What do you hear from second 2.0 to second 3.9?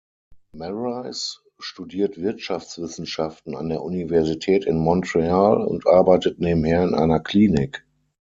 Wirtschaftswissenschaften an der